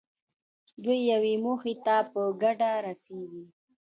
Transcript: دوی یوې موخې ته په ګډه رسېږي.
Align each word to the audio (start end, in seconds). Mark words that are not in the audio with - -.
دوی 0.83 0.99
یوې 1.11 1.33
موخې 1.43 1.73
ته 1.85 1.95
په 2.11 2.21
ګډه 2.41 2.69
رسېږي. 2.85 3.43